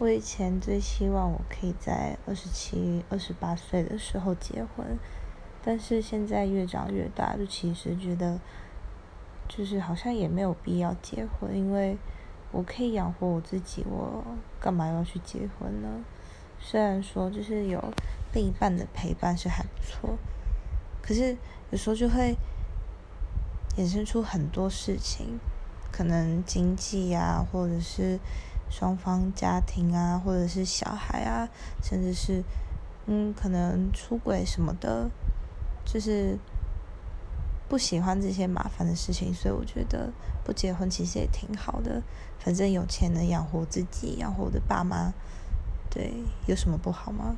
[0.00, 4.96] 我以前最希望我可以在二十七、二十八岁的时候结婚，
[5.60, 8.38] 但是现在越长越大，就其实觉得，
[9.48, 11.98] 就是好像也没有必要结婚，因为
[12.52, 14.22] 我可以养活我自己，我
[14.60, 15.88] 干嘛要去结婚呢？
[16.60, 17.82] 虽然说就是有
[18.32, 20.16] 另一半的陪伴是还不错，
[21.02, 21.36] 可是
[21.70, 22.36] 有时候就会
[23.76, 25.40] 衍生出很多事情，
[25.90, 28.20] 可能经济啊，或者是。
[28.70, 31.48] 双方家庭啊，或者是小孩啊，
[31.82, 32.42] 甚至是
[33.06, 35.08] 嗯，可能出轨什么的，
[35.84, 36.38] 就是
[37.68, 40.12] 不喜欢这些麻烦的事情，所以我觉得
[40.44, 42.02] 不结婚其实也挺好的，
[42.38, 45.12] 反正有钱能养活自己，养活我的爸妈，
[45.90, 46.12] 对，
[46.46, 47.36] 有什么不好吗？